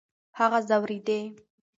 [0.39, 1.19] هغه ځورېدی.